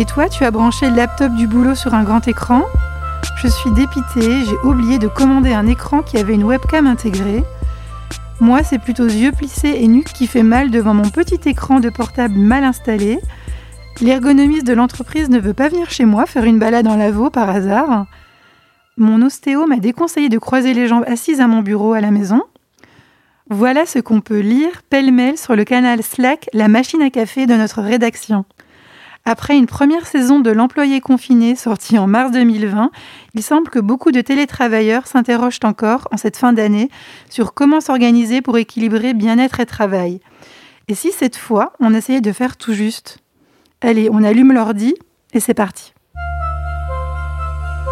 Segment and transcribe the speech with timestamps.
[0.00, 2.62] Et toi, tu as branché le laptop du boulot sur un grand écran
[3.36, 7.44] Je suis dépitée, j'ai oublié de commander un écran qui avait une webcam intégrée.
[8.40, 11.90] Moi, c'est plutôt yeux plissés et nuque qui fait mal devant mon petit écran de
[11.90, 13.20] portable mal installé.
[14.00, 17.50] L'ergonomiste de l'entreprise ne veut pas venir chez moi faire une balade en lavabo par
[17.50, 18.06] hasard.
[18.96, 22.40] Mon ostéo m'a déconseillé de croiser les jambes assises à mon bureau à la maison.
[23.50, 27.54] Voilà ce qu'on peut lire pêle-mêle sur le canal Slack, la machine à café de
[27.54, 28.46] notre rédaction.
[29.26, 32.90] Après une première saison de l'employé confiné sortie en mars 2020,
[33.34, 36.88] il semble que beaucoup de télétravailleurs s'interrogent encore, en cette fin d'année,
[37.28, 40.20] sur comment s'organiser pour équilibrer bien-être et travail.
[40.88, 43.18] Et si cette fois, on essayait de faire tout juste?
[43.82, 44.94] Allez, on allume l'ordi
[45.32, 45.92] et c'est parti.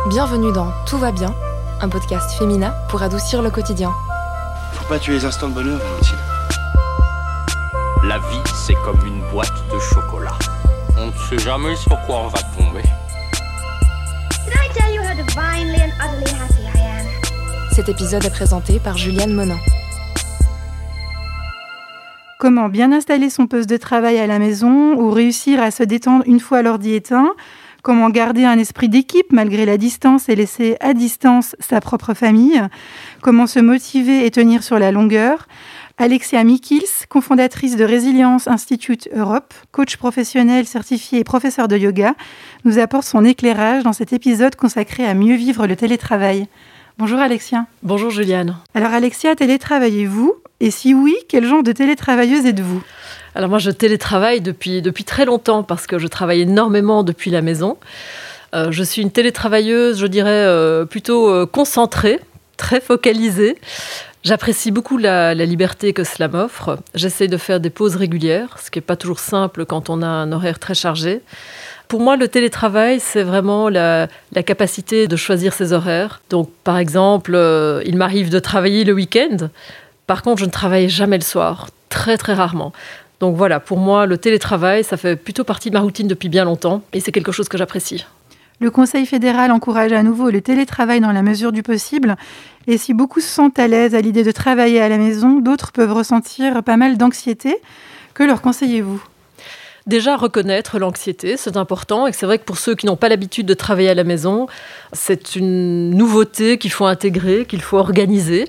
[0.08, 1.34] Bienvenue dans Tout va bien,
[1.82, 3.92] un podcast féminin pour adoucir le quotidien.
[4.72, 6.18] Faut pas tuer les instants de bonheur, Valentine.
[8.04, 10.38] La vie, c'est comme une boîte de chocolat.
[11.00, 12.82] On ne sait jamais sur quoi on va tomber.
[17.72, 19.58] Cet épisode est présenté par Juliane Monin.
[22.40, 26.24] Comment bien installer son poste de travail à la maison ou réussir à se détendre
[26.26, 27.34] une fois l'ordi éteint?
[27.82, 32.60] Comment garder un esprit d'équipe malgré la distance et laisser à distance sa propre famille?
[33.22, 35.46] Comment se motiver et tenir sur la longueur?
[36.00, 42.14] Alexia Mikils, cofondatrice de Résilience Institute Europe, coach professionnel certifié et professeur de yoga,
[42.64, 46.46] nous apporte son éclairage dans cet épisode consacré à mieux vivre le télétravail.
[46.98, 47.66] Bonjour Alexia.
[47.82, 48.56] Bonjour Juliane.
[48.74, 50.36] Alors Alexia, télétravaillez-vous?
[50.60, 52.80] Et si oui, quel genre de télétravailleuse êtes-vous?
[53.34, 57.42] Alors moi je télétravaille depuis, depuis très longtemps parce que je travaille énormément depuis la
[57.42, 57.76] maison.
[58.54, 62.20] Euh, je suis une télétravailleuse, je dirais, euh, plutôt euh, concentrée,
[62.56, 63.58] très focalisée.
[64.24, 66.78] J'apprécie beaucoup la, liberté que cela m'offre.
[66.94, 70.06] J'essaie de faire des pauses régulières, ce qui n'est pas toujours simple quand on a
[70.06, 71.20] un horaire très chargé.
[71.86, 76.20] Pour moi, le télétravail, c'est vraiment la, la capacité de choisir ses horaires.
[76.30, 79.48] Donc, par exemple, euh, il m'arrive de travailler le week-end.
[80.06, 82.72] Par contre, je ne travaille jamais le soir, très très rarement.
[83.20, 86.44] Donc voilà, pour moi, le télétravail, ça fait plutôt partie de ma routine depuis bien
[86.44, 88.04] longtemps et c'est quelque chose que j'apprécie.
[88.60, 92.16] Le Conseil fédéral encourage à nouveau le télétravail dans la mesure du possible.
[92.66, 95.70] Et si beaucoup se sentent à l'aise à l'idée de travailler à la maison, d'autres
[95.70, 97.56] peuvent ressentir pas mal d'anxiété.
[98.14, 99.00] Que leur conseillez-vous?
[99.86, 102.08] Déjà, reconnaître l'anxiété, c'est important.
[102.08, 104.48] Et c'est vrai que pour ceux qui n'ont pas l'habitude de travailler à la maison,
[104.92, 108.48] c'est une nouveauté qu'il faut intégrer, qu'il faut organiser.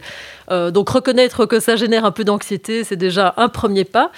[0.52, 4.12] Euh, donc reconnaître que ça génère un peu d'anxiété, c'est déjà un premier pas.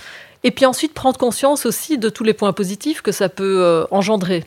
[0.43, 3.85] Et puis ensuite prendre conscience aussi de tous les points positifs que ça peut euh,
[3.91, 4.43] engendrer.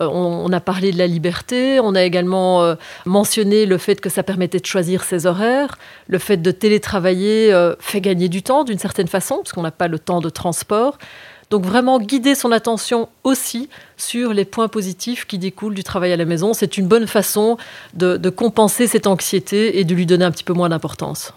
[0.00, 4.08] Euh, on, a parlé de la liberté, on a également euh, mentionné le fait que
[4.08, 7.24] ça permettait de choisir ses horaires, le fait de télétravailler
[7.78, 10.98] fait gagner du temps d'une certaine façon, parce qu'on n'a pas le temps de transport.
[11.50, 16.16] Donc vraiment guider son attention aussi sur les points positifs qui découlent du travail à
[16.16, 17.58] la maison, c'est une bonne façon
[17.92, 21.34] de compenser cette anxiété et de lui donner un petit peu moins d'importance.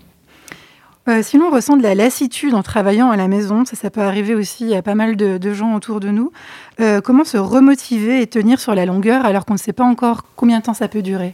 [1.07, 4.35] Euh, Si l'on ressent de la lassitude en travaillant à la maison, ça, peut arriver
[4.35, 6.31] aussi à pas mal de, gens autour de nous,
[6.79, 10.23] euh, comment se remotiver et tenir sur la longueur alors qu'on ne sait pas encore
[10.35, 11.34] combien de temps ça peut durer?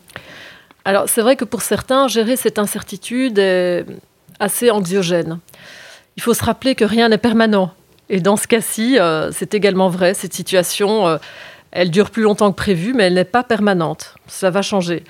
[0.85, 3.85] Alors c'est vrai que pour certains, gérer cette incertitude est
[4.39, 5.39] assez anxiogène.
[6.17, 7.71] Il faut se rappeler que rien n'est permanent.
[8.09, 10.13] Et dans ce cas-ci, euh, c'est également vrai.
[10.13, 11.17] Cette situation,
[11.71, 14.15] elle dure plus longtemps que prévu, mais elle n'est pas permanente.
[14.27, 15.03] Ça va changer.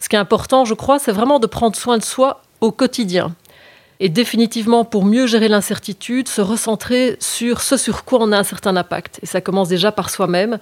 [0.00, 3.32] Ce qui est important, je crois, c'est vraiment de prendre soin de soi au quotidien.
[4.00, 8.44] Et définitivement, pour mieux gérer l'incertitude, se recentrer sur ce sur quoi on a un
[8.44, 9.18] certain impact.
[9.22, 10.58] Et ça commence déjà par soi-même.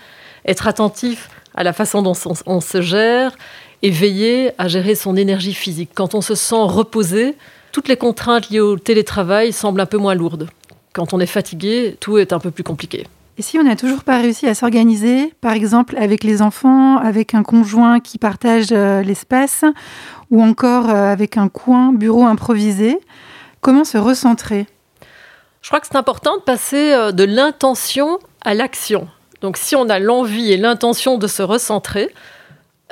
[0.46, 2.14] Être attentif à la façon dont
[2.46, 3.36] on, se gère
[3.82, 5.90] et veiller à gérer son énergie physique.
[5.94, 7.36] Quand on se sent reposé,
[7.72, 10.48] toutes les contraintes liées au télétravail semblent un peu moins lourdes.
[10.94, 13.06] Quand on est fatigué, tout est un peu plus compliqué.
[13.38, 17.34] Et si on n'a toujours pas réussi à s'organiser, par exemple avec les enfants, avec
[17.34, 19.62] un conjoint qui partage euh, l'espace,
[20.30, 22.98] ou encore euh, avec un coin bureau improvisé,
[23.60, 24.66] comment se recentrer?
[25.60, 29.06] Je crois que c'est important de passer euh, de l'intention à l'action.
[29.42, 32.08] Donc si on a l'envie et l'intention de se recentrer,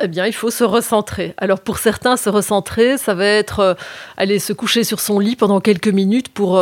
[0.03, 1.33] eh bien, il faut se recentrer.
[1.39, 3.77] Alors pour certains, se recentrer, ça va être
[4.19, 6.61] aller se coucher sur son lit pendant quelques minutes pour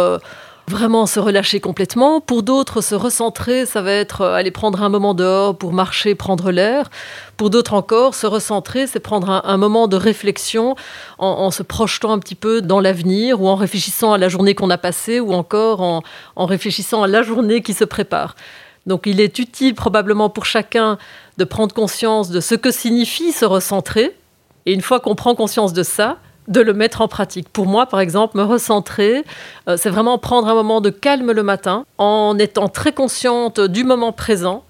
[0.69, 2.21] vraiment se relâcher complètement.
[2.21, 6.15] Pour d'autres, se recentrer, ça va être euh, aller prendre un moment dehors pour marcher,
[6.15, 6.91] prendre l'air.
[7.37, 10.77] Pour d'autres encore, se recentrer, c'est prendre un, moment de réflexion
[11.19, 14.71] en, se projetant un petit peu dans l'avenir ou en réfléchissant à la journée qu'on
[14.71, 16.03] a passée ou encore en,
[16.37, 18.37] en réfléchissant à la journée qui se prépare.
[18.87, 20.99] Donc il est utile probablement pour chacun
[21.39, 24.17] de prendre conscience de ce que signifie se recentrer.
[24.67, 26.19] Et une fois qu'on prend conscience de ça,
[26.49, 27.49] de le mettre en pratique.
[27.49, 29.25] Pour moi, par exemple, me recentrer,
[29.69, 33.85] euh, c'est vraiment prendre un moment de calme le matin en étant très consciente du
[33.85, 34.65] moment présent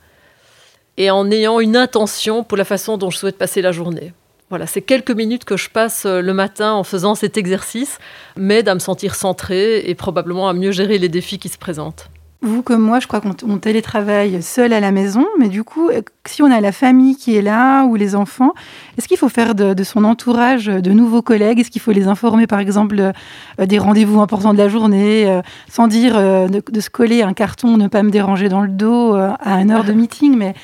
[0.97, 4.13] et en ayant une intention pour la façon dont je souhaite passer la journée.
[4.51, 7.99] Voilà, ces quelques minutes que je passe euh, le matin en faisant cet exercice
[8.37, 12.11] m'aident à me sentir centrée et probablement à mieux gérer les défis qui se présentent.
[12.45, 16.03] Vous comme moi, je crois qu'on télétravaille seul à la maison, mais du coup, euh,
[16.27, 18.53] si on a la famille qui est là ou les enfants,
[18.99, 21.61] est-ce qu'il faut faire de, son entourage de nouveaux collègues?
[21.61, 25.87] Est-ce qu'il faut les informer, par exemple, euh, des rendez-vous importants de la journée, sans
[25.87, 29.61] dire de, de, se coller un carton, ne pas me déranger dans le dos à
[29.61, 30.55] une heure de meeting, mais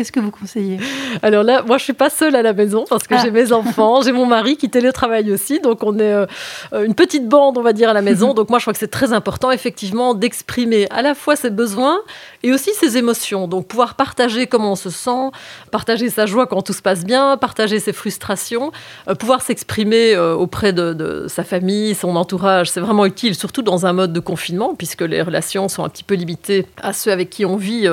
[0.00, 0.78] Qu'est-ce que vous conseillez?
[1.20, 3.20] Alors là, moi, je suis pas seule à la maison parce que ah.
[3.22, 6.26] j'ai mes enfants, j'ai mon mari qui télétravaille aussi, donc on est euh,
[6.72, 8.32] une petite bande, on va dire, à la maison.
[8.34, 11.98] donc moi, je crois que c'est très important, effectivement, d'exprimer à la fois ses besoins
[12.42, 13.46] et aussi ses émotions.
[13.46, 15.32] Donc pouvoir partager comment on se sent,
[15.70, 18.72] partager sa joie quand tout se passe bien, partager ses frustrations,
[19.06, 23.60] euh, pouvoir s'exprimer euh, auprès de, de, sa famille, son entourage, c'est vraiment utile, surtout
[23.60, 27.12] dans un mode de confinement, puisque les relations sont un petit peu limitées à ceux
[27.12, 27.86] avec qui on vit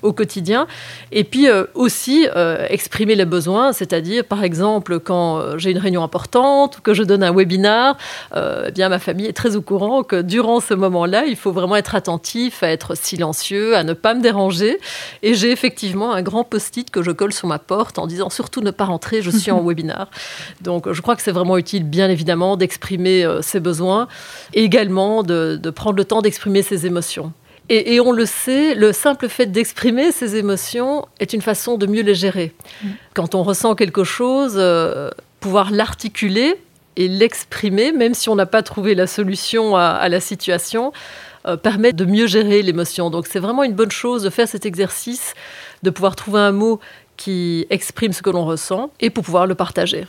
[0.00, 0.66] au quotidien.
[1.12, 6.02] Et puis aussi euh, exprimer les besoins, c'est-à-dire par exemple quand euh, j'ai une réunion
[6.02, 7.96] importante ou que je donne un webinar,
[8.34, 11.76] eh bien ma famille est très au courant que durant ce moment-là, il faut vraiment
[11.76, 14.78] être attentif, à être silencieux, à ne pas me déranger.
[15.22, 18.60] Et j'ai effectivement un grand post-it que je colle sur ma porte en disant surtout
[18.60, 20.10] ne pas rentrer, je suis en webinar.
[20.60, 24.08] Donc je crois que c'est vraiment utile, bien évidemment, d'exprimer ses besoins
[24.54, 27.32] et également de prendre le temps d'exprimer ses émotions.
[27.72, 32.02] Et, on le sait, le simple fait d'exprimer ses émotions est une façon de mieux
[32.02, 32.52] les gérer.
[32.82, 32.88] Mm.
[33.14, 35.08] Quand on ressent quelque chose, euh,
[35.38, 36.56] pouvoir l'articuler
[36.96, 40.92] et l'exprimer, même si on n'a pas trouvé la solution à, la situation,
[41.46, 43.08] euh, permet de mieux gérer l'émotion.
[43.08, 45.34] Donc c'est vraiment une bonne chose de faire cet exercice,
[45.84, 46.80] de pouvoir trouver un mot
[47.16, 50.06] qui exprime ce que l'on ressent et pour pouvoir le partager.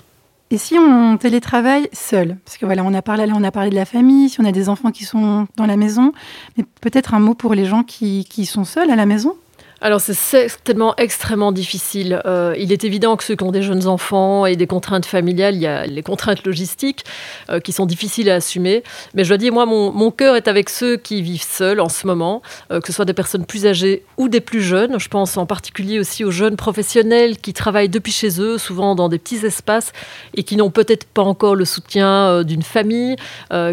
[0.51, 2.38] Et si on télétravaille seul?
[2.44, 4.51] Parce que voilà, on a parlé, on a parlé de la famille, si on a
[4.51, 6.12] des enfants qui sont dans la maison,
[6.57, 9.36] mais peut-être un mot pour les gens qui, qui sont seuls à la maison?
[9.81, 12.22] Alors c'est certainement extrêmement difficile.
[12.28, 15.56] Euh, il est évident que ceux qui ont des jeunes enfants et des contraintes familiales,
[15.56, 17.04] il y a les contraintes logistiques
[17.50, 18.83] euh, qui sont difficiles à assumer.
[19.16, 22.06] Mais je dois dire, moi, mon, cœur est avec ceux qui vivent seuls en ce
[22.06, 25.00] moment, euh, que ce soit des personnes plus âgées ou des plus jeunes.
[25.00, 29.10] Je pense en particulier aussi aux jeunes professionnels qui travaillent depuis chez eux, souvent dans
[29.10, 29.94] des petits espaces
[30.36, 33.16] et qui n'ont peut-être pas encore le soutien d'une famille,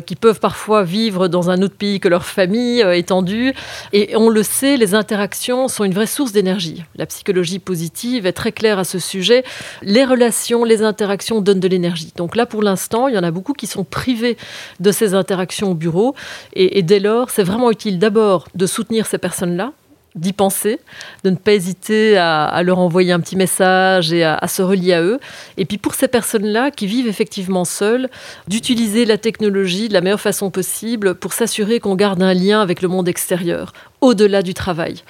[0.06, 3.52] qui peuvent parfois vivre dans un autre pays que leur famille étendue.
[3.92, 6.84] Et on le sait, les interactions sont une vraie source d'énergie.
[6.94, 9.42] La psychologie positive est très claire à ce sujet.
[9.82, 12.12] Les relations, les interactions donnent de l'énergie.
[12.16, 14.36] Donc là, pour l'instant, il y en a beaucoup qui sont privés
[14.78, 16.14] de ces interactions au bureau.
[16.54, 19.72] Et, dès lors, c'est vraiment utile d'abord de soutenir ces personnes-là,
[20.14, 20.78] d'y penser,
[21.24, 25.02] de ne pas hésiter à, leur envoyer un petit message et à, se relier à
[25.02, 25.18] eux.
[25.56, 28.08] Et puis pour ces personnes-là qui vivent effectivement seules,
[28.46, 32.82] d'utiliser la technologie de la meilleure façon possible pour s'assurer qu'on garde un lien avec
[32.82, 35.02] le monde extérieur, au-delà du travail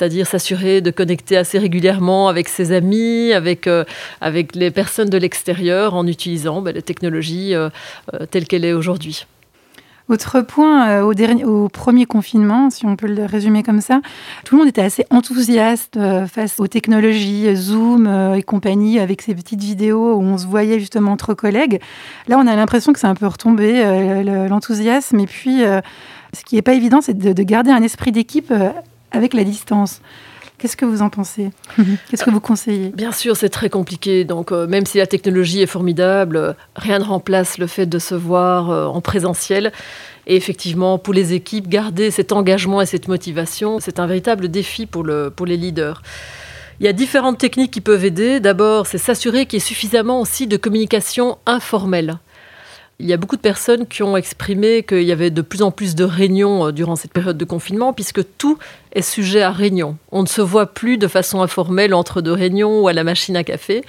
[0.00, 3.84] c'est-à-dire s'assurer de connecter assez régulièrement avec ses amis, avec, euh,
[4.22, 7.68] avec les personnes de l'extérieur, en utilisant ben, la technologie euh,
[8.14, 9.26] euh, telle qu'elle est aujourd'hui.
[10.08, 14.00] Autre point, au, dernier, au, premier confinement, si on peut le résumer comme ça,
[14.44, 19.62] tout le monde était assez enthousiaste face aux technologies, Zoom et compagnie, avec ces petites
[19.62, 21.80] vidéos où on se voyait justement entre collègues.
[22.26, 23.84] Là, on a l'impression que c'est un peu retombé,
[24.48, 25.20] l'enthousiasme.
[25.20, 28.52] Et puis, ce qui n'est pas évident, c'est de, garder un esprit d'équipe
[29.10, 30.00] avec la distance.
[30.60, 31.50] Qu'est-ce que vous en pensez?
[32.10, 32.90] Qu'est-ce que vous conseillez?
[32.90, 34.24] Bien sûr, c'est très compliqué.
[34.24, 37.98] Donc, euh, même si la technologie est formidable, euh, rien ne remplace le fait de
[37.98, 39.72] se voir euh, en présentiel.
[40.26, 44.84] Et effectivement, pour les équipes, garder cet engagement et cette motivation, c'est un véritable défi
[44.84, 46.02] pour, le, pour les leaders.
[46.78, 48.38] Il y a différentes techniques qui peuvent aider.
[48.38, 52.18] D'abord, c'est s'assurer qu'il y ait suffisamment aussi de communication informelle.
[53.02, 55.70] Il y a beaucoup de personnes qui ont exprimé qu'il y avait de plus en
[55.70, 58.58] plus de réunions euh, durant cette période de confinement, puisque tout
[58.92, 59.96] est sujet à réunion.
[60.12, 63.36] On ne se voit plus de façon informelle entre deux réunions ou à la machine
[63.38, 63.84] à café.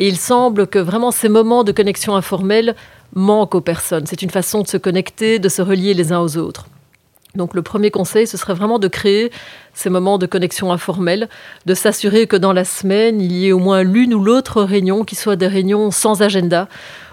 [0.00, 2.74] Et il semble que vraiment ces moments de connexion informelle
[3.14, 4.06] manquent aux personnes.
[4.06, 6.66] C'est une façon de se connecter, de se relier les uns aux autres.
[7.36, 9.30] Donc le premier conseil, ce serait vraiment de créer
[9.72, 11.28] ces moments de connexion informelle,
[11.66, 15.04] de s'assurer que dans la semaine, il y ait au moins l'une ou l'autre réunion
[15.04, 16.68] qui soit des réunions sans agenda,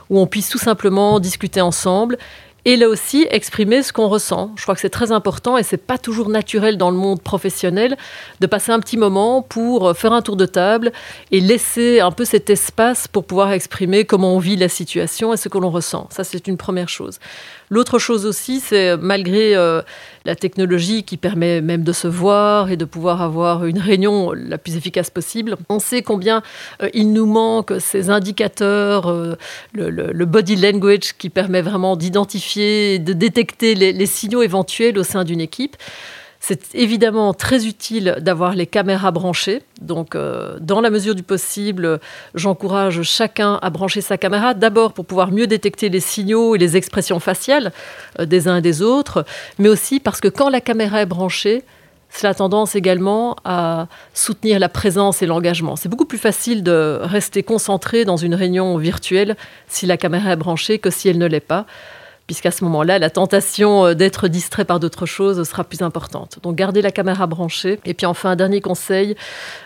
[0.09, 2.17] où on puisse tout simplement discuter ensemble
[2.65, 4.51] et là aussi exprimer ce qu'on ressent.
[4.55, 7.95] Je crois que c'est très important et c'est pas toujours naturel dans le monde professionnel
[8.39, 10.91] de passer un petit moment pour faire un tour de table
[11.31, 15.38] et laisser un peu cet espace pour pouvoir exprimer comment on vit la situation et
[15.38, 16.07] ce que l'on ressent.
[16.09, 17.19] Ça, c'est une première chose.
[17.69, 19.81] L'autre chose aussi, c'est malgré euh,
[20.25, 24.57] la technologie qui permet même de se voir et de pouvoir avoir une réunion la
[24.57, 26.43] plus efficace possible, on sait combien
[26.81, 29.36] euh, il nous manque ces indicateurs, euh,
[29.74, 35.41] le, body language qui permet vraiment d'identifier, de détecter les signaux éventuels au sein d'une
[35.41, 35.75] équipe
[36.48, 39.64] C'est évidemment très utile d'avoir les caméras branchées.
[39.82, 42.00] Donc, euh, dans la mesure du possible,
[42.36, 44.54] j'encourage chacun à brancher sa caméra.
[44.54, 47.72] D'abord pour pouvoir mieux détecter les signaux et les expressions faciales
[48.20, 49.25] euh, des uns et des autres,
[49.58, 51.64] mais aussi parce que quand la caméra est branchée,
[52.12, 55.75] cela a tendance également à soutenir la présence et l'engagement.
[55.75, 59.36] C'est beaucoup plus facile de rester concentré dans une réunion virtuelle
[59.68, 61.66] si la caméra est branchée que si elle ne l'est pas
[62.27, 66.39] puisqu'à ce moment-là, la tentation euh, d'être distrait par d'autres choses sera plus importante.
[66.44, 67.79] Donc garder la caméra branchée.
[67.86, 69.15] Et puis enfin, un dernier conseil,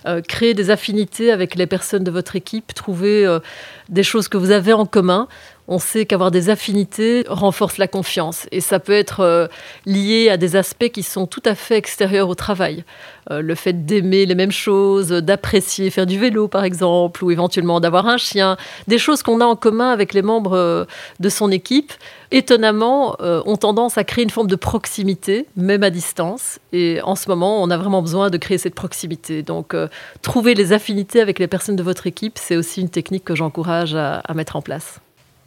[0.06, 3.40] euh, créer des affinités avec les personnes de votre équipe, trouver euh,
[3.88, 5.28] des choses que vous avez en commun
[5.70, 8.48] on sait qu'avoir des affinités renforce la confiance.
[8.52, 9.48] Et ça peut être euh,
[9.86, 12.84] lié à des aspects qui sont tout à fait extérieurs au travail.
[13.30, 17.80] Euh, le fait d'aimer les mêmes choses, d'apprécier faire du vélo par exemple, ou éventuellement
[17.80, 18.58] d'avoir un chien,
[18.88, 20.86] des choses qu'on a en commun avec les membres euh,
[21.20, 21.94] de son équipe,
[22.32, 26.60] étonnamment, ont tendance à créer une forme de proximité, même à distance.
[26.74, 29.42] Et en ce moment, on a vraiment besoin de créer cette proximité.
[29.42, 29.76] Donc,
[30.22, 33.96] trouver les affinités avec les personnes de votre équipe, c'est aussi une technique que j'encourage
[33.96, 35.00] à mettre en place.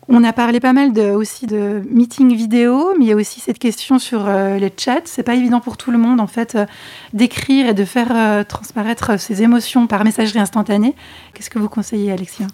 [0.08, 3.60] On a parlé pas mal aussi de meeting vidéo, mais il y a aussi cette
[3.60, 5.02] question sur euh, les chats.
[5.04, 6.66] C'est pas évident pour tout le monde, en fait, euh,
[7.12, 10.96] d'écrire et de faire euh, transparaître ses émotions par messagerie instantanée.
[11.34, 12.46] Qu'est-ce que vous conseillez, Alexia?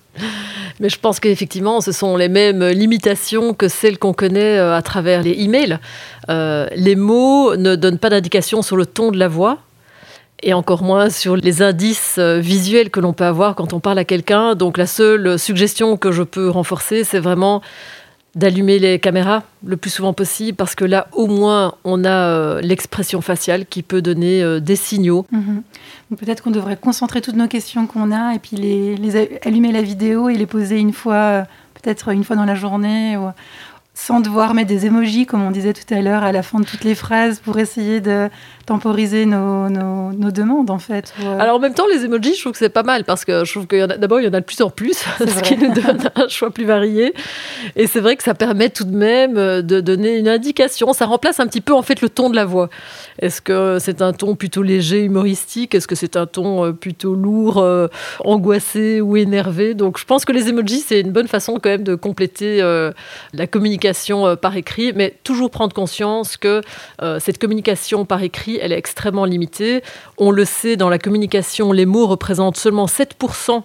[0.80, 5.22] Mais je pense qu'effectivement, ce sont les mêmes limitations que celles qu'on connaît à travers
[5.22, 5.78] les emails.
[6.28, 9.58] les mots ne donnent pas d'indication sur le ton de la voix
[10.42, 13.98] et encore moins sur les indices euh, visuels que l'on peut avoir quand on parle
[13.98, 14.54] à quelqu'un.
[14.54, 17.62] Donc la seule suggestion que je peux renforcer, c'est vraiment
[18.34, 22.60] d'allumer les caméras le plus souvent possible parce que là au moins on a euh,
[22.60, 25.26] l'expression faciale qui peut donner euh, des signaux.
[25.32, 25.62] Mhm.
[26.16, 30.28] Peut-être qu'on devrait concentrer toutes nos questions qu'on a et puis les, allumer la vidéo
[30.28, 33.16] et les poser une fois, peut-être une fois dans la journée.
[33.16, 33.28] Ou
[33.98, 36.64] sans devoir mettre des emojis, comme on disait tout à l'heure, à la fin de
[36.64, 38.30] toutes les phrases pour essayer de
[38.68, 41.14] temporiser nos, nos, demandes, en fait.
[41.24, 43.46] Euh, Alors, en même temps, les emojis, je trouve que c'est pas mal parce que
[43.46, 45.72] je trouve que d'abord, il y en a de plus en plus, ce qui nous
[45.72, 47.14] donne un choix plus varié.
[47.76, 50.92] Et c'est vrai que ça permet tout de même euh, de donner une indication.
[50.92, 52.68] Ça remplace un petit peu, en fait, le ton de la voix.
[53.20, 55.74] Est-ce que c'est un ton plutôt léger, humoristique?
[55.74, 57.64] Est-ce que c'est un ton euh, plutôt lourd,
[58.22, 59.72] angoissé ou énervé?
[59.72, 62.60] Donc, je pense que les emojis, c'est une bonne façon quand même de compléter
[63.32, 66.60] la communication par écrit, mais toujours prendre conscience que
[67.18, 69.82] cette communication par écrit, elle est extrêmement limitée.
[70.16, 73.62] On le sait, dans la communication, les mots représentent seulement 7%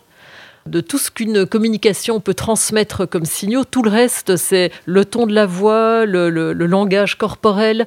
[0.65, 3.65] de tout ce qu'une communication peut transmettre comme signaux.
[3.65, 7.85] Tout le reste, c'est le ton de la voix, le langage corporel.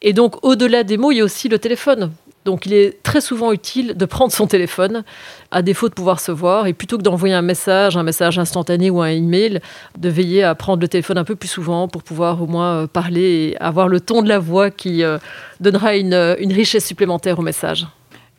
[0.00, 2.10] Et donc, au-delà des mots, il y a aussi le téléphone.
[2.44, 5.02] Donc il est très souvent utile de prendre son téléphone,
[5.50, 8.90] à défaut de pouvoir se voir, et plutôt que d'envoyer un message, un message instantané
[8.90, 9.60] ou un email,
[9.98, 12.86] de veiller à prendre le téléphone un peu plus souvent pour pouvoir au moins euh,
[12.86, 13.22] parler
[13.52, 15.18] et avoir le ton de la voix qui euh,
[15.60, 16.14] donnera une,
[16.52, 17.86] richesse supplémentaire au message.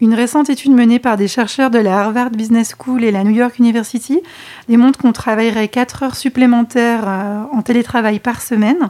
[0.01, 3.31] Une récente étude menée par des chercheurs de la Harvard Business School et la New
[3.31, 4.19] York University
[4.67, 8.89] démontre qu'on travaillerait 4 heures supplémentaires euh, en télétravail par semaine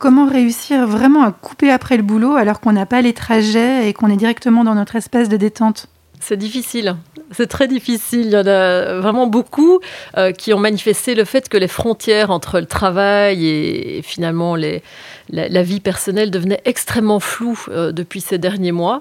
[0.00, 3.92] Comment réussir vraiment à couper après le boulot alors qu'on n'a pas les trajets et
[3.92, 5.88] qu'on est directement dans notre espace de détente
[6.22, 6.96] c'est difficile.
[7.30, 8.26] C'est très difficile.
[8.26, 9.80] Il y en a vraiment beaucoup
[10.18, 15.62] euh, qui ont manifesté le fait que les frontières entre le travail et, finalement la,
[15.62, 19.00] vie personnelle devenaient extrêmement floues euh, depuis ces derniers mois.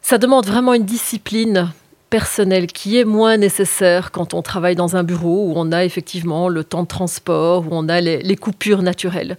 [0.00, 1.70] Ça demande vraiment une discipline
[2.10, 6.48] personnel qui est moins nécessaire quand on travaille dans un bureau où on a effectivement
[6.48, 9.36] le temps de transport, où on a les, coupures naturelles.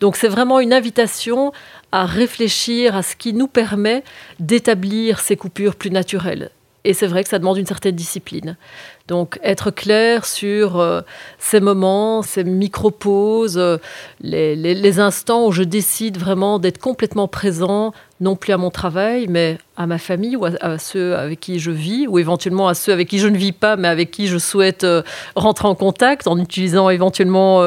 [0.00, 1.52] Donc c'est vraiment une invitation
[1.90, 4.02] à réfléchir à ce qui nous permet
[4.40, 6.50] d'établir ces coupures plus naturelles.
[6.84, 8.56] Et c'est vrai que ça demande une certaine discipline.
[9.06, 11.00] Donc être clair sur euh,
[11.38, 13.78] ces moments, ces micro-pauses, euh,
[14.20, 17.92] les, instants où je décide vraiment d'être complètement présent,
[18.22, 21.70] non plus à mon travail, mais à ma famille ou à, ceux avec qui je
[21.70, 24.38] vis, ou éventuellement à ceux avec qui je ne vis pas, mais avec qui je
[24.38, 25.02] souhaite euh,
[25.34, 27.62] rentrer en contact en utilisant éventuellement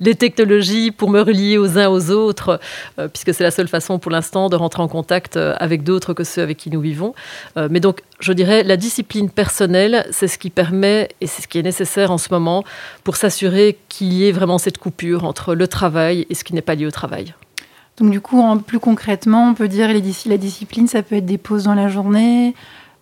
[0.00, 2.60] les technologies pour me relier aux uns aux autres,
[3.12, 6.42] puisque c'est la seule façon pour l'instant de rentrer en contact avec d'autres que ceux
[6.42, 7.14] avec qui nous vivons.
[7.56, 11.58] mais donc, je dirais, la discipline personnelle, c'est ce qui permet et c'est ce qui
[11.58, 12.64] est nécessaire en ce moment,
[13.04, 16.62] pour s'assurer qu'il y ait vraiment cette coupure entre le travail et ce qui n'est
[16.62, 17.34] pas lié au travail.
[17.98, 21.38] Donc du coup, plus concrètement, on peut dire les, la discipline, ça peut être des
[21.38, 22.54] pauses dans la journée,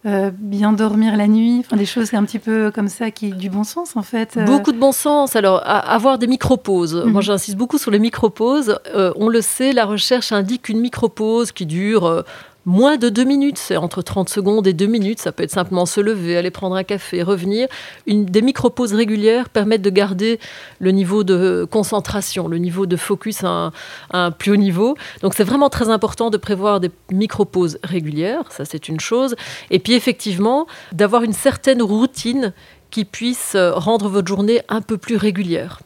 [0.04, 3.48] euh, bien dormir la nuit, enfin des choses un petit peu comme ça qui du
[3.48, 4.36] bon sens en fait.
[4.36, 4.44] Euh.
[4.44, 5.36] Beaucoup de bon sens.
[5.36, 7.04] Alors avoir des micro-pauses.
[7.06, 7.22] Moi mhm.
[7.22, 8.78] j'insiste beaucoup sur les micro-pauses.
[8.94, 12.24] Euh, on le sait, la recherche indique qu'une micro-pause qui dure
[12.64, 15.20] moins de deux minutes, c'est entre 30 secondes et deux minutes.
[15.20, 17.68] Ça peut être simplement se lever, aller prendre un café, revenir.
[18.06, 20.38] Des micro-pauses régulières permettent de garder
[20.78, 23.72] le niveau de concentration, le niveau de focus à
[24.12, 24.96] un, plus haut niveau.
[25.22, 29.34] Donc c'est vraiment très important de prévoir des micro-pauses régulières, ça c'est une chose.
[29.70, 32.52] Et puis effectivement, d'avoir une certaine routine
[32.90, 35.80] qui puisse rendre votre journée un peu plus régulière.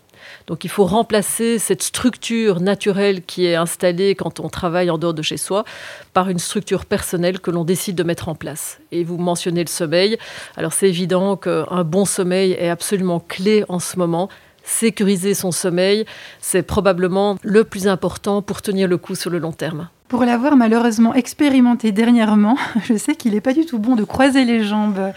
[0.46, 5.14] Donc il faut remplacer cette structure naturelle qui est installée quand on travaille en dehors
[5.14, 5.64] de chez soi
[6.12, 8.78] par une structure personnelle que l'on décide de mettre en place.
[8.92, 10.18] Et vous mentionnez le sommeil.
[10.56, 14.28] Alors c'est évident qu'un bon sommeil est absolument clé en ce moment.
[14.62, 16.06] Sécuriser son sommeil,
[16.40, 19.88] c'est probablement le plus important pour tenir le coup sur le long terme.
[20.08, 24.44] Pour l'avoir malheureusement expérimenté dernièrement, je sais qu'il n'est pas du tout bon de croiser
[24.44, 25.12] les jambes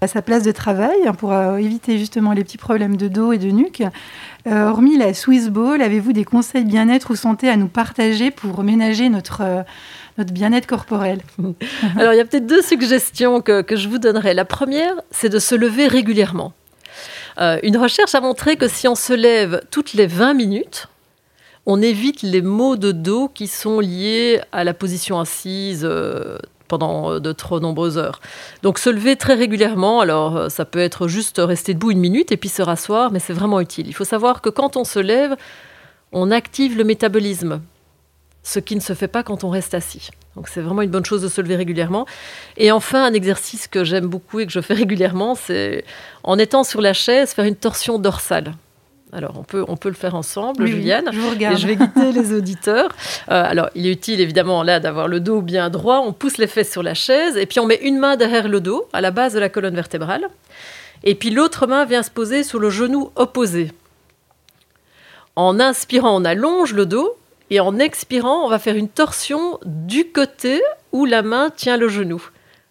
[0.00, 3.32] à sa place de travail hein, pour euh, éviter justement les petits problèmes de dos
[3.32, 3.82] et de nuque.
[4.46, 8.62] Euh, hormis la Swiss Ball, avez-vous des conseils bien-être ou santé à nous partager pour
[8.62, 9.62] ménager notre, euh,
[10.16, 11.20] notre bien-être corporel?
[11.98, 14.32] Alors il y a peut-être deux suggestions que, que je vous donnerai.
[14.32, 16.54] La première, c'est de se lever régulièrement.
[17.38, 20.88] une recherche a montré que si on se lève toutes les 20 minutes,
[21.66, 25.86] on évite les maux de dos qui sont liés à la position assise
[26.70, 28.20] pendant euh, de trop nombreuses heures.
[28.62, 32.32] Donc se lever très régulièrement, alors euh, ça peut être juste rester debout une minute
[32.32, 33.88] et puis se rasseoir, mais c'est vraiment utile.
[33.88, 35.36] Il faut savoir que quand on se lève,
[36.12, 37.60] on active le métabolisme,
[38.42, 40.08] ce qui ne se fait pas quand on reste assis.
[40.36, 42.06] Donc c'est vraiment une bonne chose de se lever régulièrement.
[42.56, 45.84] Et enfin, un exercice que j'aime beaucoup et que je fais régulièrement, c'est
[46.22, 48.54] en étant sur la chaise, faire une torsion dorsale.
[49.12, 51.08] Alors, on peut, on peut le faire ensemble, Juliane.
[51.12, 51.56] je vous regarde.
[51.56, 52.90] Et je vais guider les auditeurs.
[53.30, 55.98] Euh, alors, il est utile, évidemment, là, d'avoir le dos bien droit.
[55.98, 58.60] On pousse les fesses sur la chaise et puis on met une main derrière le
[58.60, 60.28] dos, à la base de la colonne vertébrale.
[61.02, 63.72] Et puis l'autre main vient se poser sur le genou opposé.
[65.34, 67.16] En inspirant, on allonge le dos.
[67.52, 70.62] Et en expirant, on va faire une torsion du côté
[70.92, 72.22] où la main tient le genou.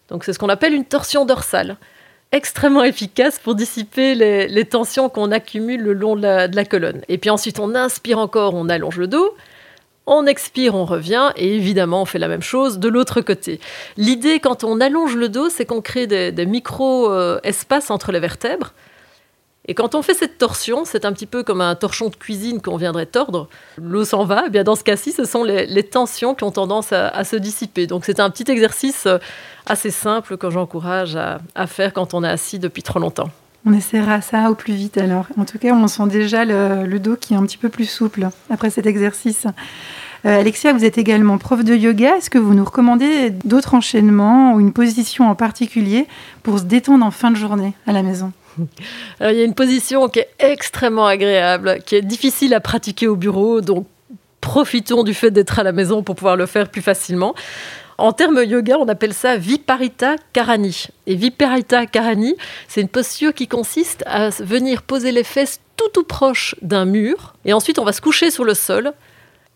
[0.08, 1.76] Donc, c'est ce qu'on appelle une torsion dorsale
[2.32, 7.02] extrêmement efficace pour dissiper les, tensions qu'on accumule le long de la, colonne.
[7.08, 9.34] Et puis ensuite, on inspire encore, on allonge le dos.
[10.06, 13.60] On expire, on revient, et évidemment, on fait la même chose de l'autre côté.
[13.96, 18.72] L'idée, quand on allonge le dos, c'est qu'on crée des, micro-espaces entre les vertèbres.
[19.68, 22.62] Et quand on fait cette torsion, c'est un petit peu comme un torchon de cuisine
[22.62, 23.48] qu'on viendrait tordre.
[23.80, 24.44] L'eau s'en va.
[24.46, 27.86] Eh bien dans ce cas-ci, ce sont les, tensions qui ont tendance à, se dissiper.
[27.86, 29.18] Donc c'est un petit exercice euh,
[29.66, 33.30] assez simple que j'encourage à, faire quand on est assis depuis trop longtemps.
[33.66, 35.26] On essaiera ça au plus vite alors.
[35.36, 38.28] En tout cas, on sent déjà le, dos qui est un petit peu plus souple
[38.48, 39.46] après cet exercice.
[40.24, 42.16] Euh, Alexia, vous êtes également prof de yoga.
[42.16, 46.06] Est-ce que vous nous recommandez d'autres enchaînements ou une position en particulier
[46.42, 48.32] pour se détendre en fin de journée à la maison?
[49.20, 53.16] il y a une position qui est extrêmement agréable, qui est difficile à pratiquer au
[53.16, 53.86] bureau, donc
[54.40, 57.34] profitons du fait d'être à la maison pour pouvoir le faire plus facilement.
[57.98, 60.86] En termes yoga, on appelle ça Viparita Karani.
[61.06, 62.34] Et Viparita Karani,
[62.66, 67.34] c'est une posture qui consiste à venir poser les fesses tout tout proche d'un mur.
[67.44, 68.94] Et ensuite, on va se coucher sur le sol,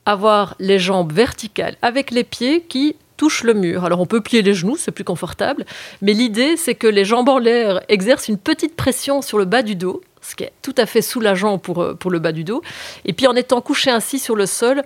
[0.05, 3.85] avoir les jambes verticales avec les pieds qui touche le mur.
[3.85, 5.65] Alors on peut plier les genoux, c'est plus confortable,
[6.03, 9.63] mais l'idée c'est que les jambes en l'air exercent une petite pression sur le bas
[9.63, 12.45] du dos, ce qui est tout à fait soulageant pour, euh, pour le bas du
[12.45, 12.63] dos.
[13.05, 14.83] Et puis en étant couché ainsi sur le sol,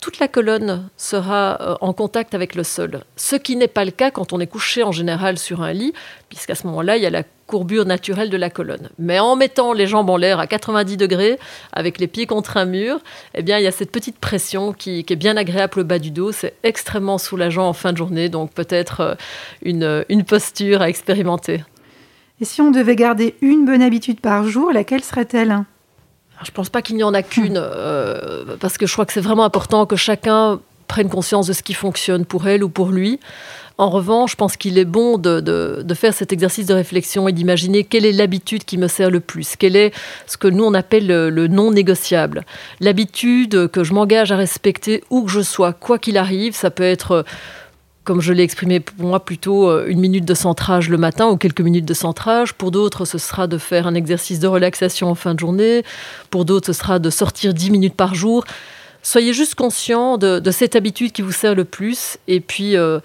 [0.00, 3.04] toute la colonne sera euh, en contact avec le sol.
[3.16, 5.92] Ce qui n'est pas le cas quand on est couché en général sur un lit,
[6.28, 8.90] puisqu'à ce moment-là, il y a la courbure naturelle de la colonne.
[9.00, 11.36] Mais en mettant les jambes en l'air à 90 degrés,
[11.72, 13.00] avec les pieds contre un mur,
[13.34, 16.12] eh bien, il y a cette petite pression qui, est bien agréable au bas du
[16.12, 16.30] dos.
[16.30, 19.14] C'est extrêmement soulageant en fin de journée, donc peut-être euh,
[19.62, 21.64] une, une posture à expérimenter.
[22.40, 25.64] Et si on devait garder une bonne habitude par jour, laquelle serait-elle?
[26.44, 29.12] Je ne pense pas qu'il n'y en a qu'une, euh, parce que je crois que
[29.12, 32.90] c'est vraiment important que chacun prenne conscience de ce qui fonctionne pour elle ou pour
[32.90, 33.20] lui.
[33.80, 37.82] En revanche, je pense qu'il est bon de, faire cet exercice de réflexion et d'imaginer
[37.82, 39.94] quelle est l'habitude qui me sert le plus, quel est
[40.26, 42.44] ce que nous on appelle le, non négociable.
[42.80, 46.82] L'habitude que je m'engage à respecter où que je sois, quoi qu'il arrive, ça peut
[46.82, 47.24] être
[48.04, 51.38] comme je l'ai exprimé pour moi, plutôt euh, une minute de centrage le matin ou
[51.38, 52.52] quelques minutes de centrage.
[52.52, 55.84] Pour d'autres, ce sera de faire un exercice de relaxation en fin de journée.
[56.28, 58.44] Pour d'autres, ce sera de sortir 10 minutes par jour.
[59.02, 63.00] Soyez juste conscient de, cette habitude qui vous sert le plus et puis euh,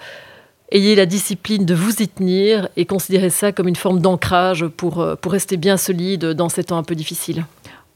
[0.72, 5.02] ayez la discipline de vous y tenir et considérez ça comme une forme d'ancrage pour,
[5.02, 7.46] euh, pour rester bien solide dans ces temps un peu difficiles.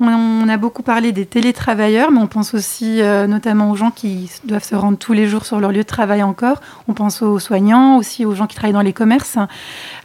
[0.01, 4.31] On a beaucoup parlé des télétravailleurs, mais on pense aussi euh, notamment aux gens qui
[4.45, 6.61] doivent se rendre tous les jours sur leur lieu de travail encore.
[6.87, 9.37] On pense aux soignants, aussi aux gens qui travaillent dans les commerces.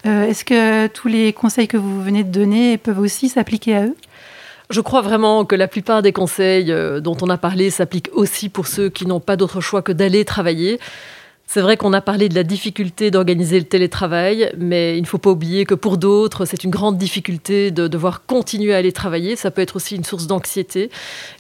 [0.04, 3.84] Euh, est-ce que tous les conseils que vous venez de donner peuvent aussi s'appliquer à
[3.84, 3.96] eux?
[4.68, 8.66] Je crois vraiment que la plupart des conseils dont on a parlé s'appliquent aussi pour
[8.66, 10.80] ceux qui n'ont pas d'autre choix que d'aller travailler
[11.46, 15.18] C'est vrai qu'on a parlé de la difficulté d'organiser le télétravail, mais il ne faut
[15.18, 19.36] pas oublier que pour d'autres, c'est une grande difficulté de devoir continuer à aller travailler.
[19.36, 20.90] Ça peut être aussi une source d'anxiété.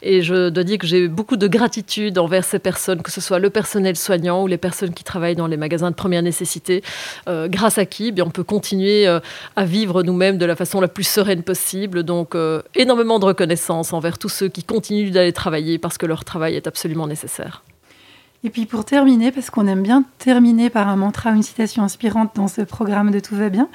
[0.02, 3.40] Et je dois dire que j'ai beaucoup de gratitude envers ces personnes, que ce soit
[3.40, 6.84] le personnel soignant ou les personnes qui travaillent dans les magasins de première nécessité,
[7.26, 9.18] euh, grâce à qui eh on peut continuer euh,
[9.56, 12.04] à vivre nous-mêmes de la façon la plus sereine possible.
[12.04, 16.24] Donc, euh, énormément de reconnaissance envers tous ceux qui continuent d'aller travailler parce que leur
[16.24, 17.64] travail est absolument nécessaire.
[18.44, 21.82] Et puis pour terminer, parce qu'on aime bien terminer par un mantra ou une citation
[21.82, 23.70] inspirante dans ce programme de Tout va bien,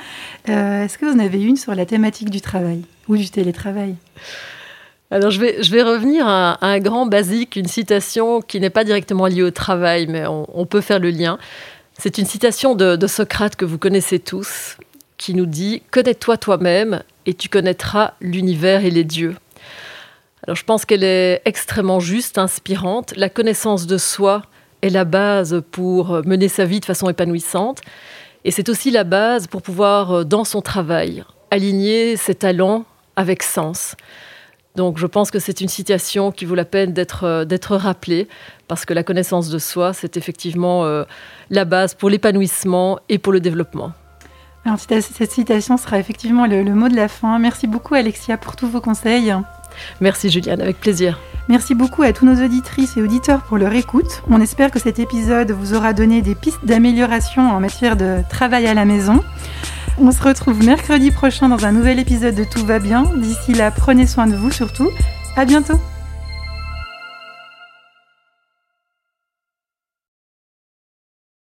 [0.48, 3.96] euh, est-ce que vous en avez une sur la thématique du travail ou du télétravail?
[5.10, 8.84] Alors je vais, je vais revenir à, un grand basique, une citation qui n'est pas
[8.84, 11.40] directement liée au travail, mais on, peut faire le lien.
[11.98, 14.78] C'est une citation de, de, Socrate que vous connaissez tous,
[15.18, 19.32] qui nous dit⁇ Connais-toi toi-même et tu connaîtras l'univers et les dieux⁇
[20.46, 23.16] Alors je pense qu'elle est extrêmement juste, inspirante.
[23.18, 24.44] La connaissance de soi
[24.82, 27.82] est la base pour mener sa vie de façon épanouissante.
[28.46, 33.44] Et c'est aussi la base pour pouvoir, euh, dans son travail, aligner ses talents avec
[33.44, 33.96] sens.
[34.76, 38.28] Donc je pense que c'est une citation qui vaut la peine d'être euh, d'être rappelée,
[38.68, 41.04] parce que la connaissance de soi, c'est effectivement euh,
[41.50, 43.92] la base pour l'épanouissement et pour le développement.
[44.66, 47.40] Alors, cette citation sera effectivement le, le mot de la fin.
[47.40, 49.34] Merci beaucoup Alexia pour tous vos conseils.
[50.00, 51.20] Merci Juliane, avec plaisir.
[51.50, 54.22] Merci beaucoup à tous nos auditrices et auditeurs pour leur écoute.
[54.30, 58.68] On espère que cet épisode vous aura donné des pistes d'amélioration en matière de travail
[58.68, 59.24] à la maison.
[59.98, 63.06] On se retrouve mercredi prochain dans un nouvel épisode de Tout va bien.
[63.18, 64.92] D'ici là, prenez soin de vous surtout.
[65.36, 65.80] À bientôt.